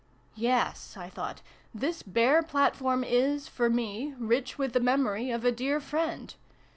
[0.33, 1.41] "Yes," I thought."
[1.85, 6.33] This bare platform is, for me, rich with the memory of a dear friend